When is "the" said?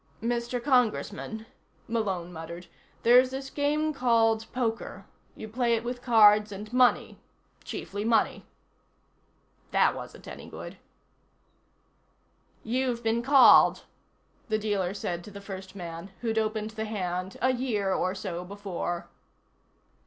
14.49-14.57, 15.29-15.39, 16.71-16.85